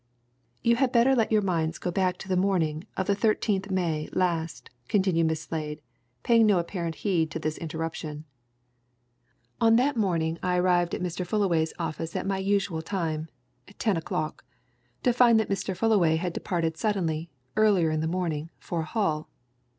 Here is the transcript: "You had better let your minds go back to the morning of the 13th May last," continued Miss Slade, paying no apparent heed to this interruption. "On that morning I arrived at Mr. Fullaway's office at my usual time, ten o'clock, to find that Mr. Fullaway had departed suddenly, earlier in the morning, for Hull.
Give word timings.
"You 0.63 0.77
had 0.77 0.91
better 0.91 1.13
let 1.15 1.31
your 1.31 1.43
minds 1.43 1.77
go 1.77 1.91
back 1.91 2.17
to 2.17 2.27
the 2.27 2.35
morning 2.35 2.85
of 2.97 3.05
the 3.05 3.15
13th 3.15 3.69
May 3.69 4.09
last," 4.13 4.71
continued 4.87 5.27
Miss 5.27 5.43
Slade, 5.43 5.79
paying 6.23 6.47
no 6.47 6.57
apparent 6.57 6.95
heed 7.05 7.29
to 7.29 7.37
this 7.37 7.59
interruption. 7.59 8.25
"On 9.61 9.75
that 9.75 9.95
morning 9.95 10.39
I 10.41 10.57
arrived 10.57 10.95
at 10.95 11.03
Mr. 11.03 11.23
Fullaway's 11.23 11.71
office 11.77 12.15
at 12.15 12.25
my 12.25 12.39
usual 12.39 12.81
time, 12.81 13.27
ten 13.77 13.95
o'clock, 13.95 14.43
to 15.03 15.13
find 15.13 15.39
that 15.39 15.49
Mr. 15.49 15.77
Fullaway 15.77 16.15
had 16.15 16.33
departed 16.33 16.77
suddenly, 16.77 17.29
earlier 17.55 17.91
in 17.91 18.01
the 18.01 18.07
morning, 18.07 18.49
for 18.57 18.81
Hull. 18.81 19.29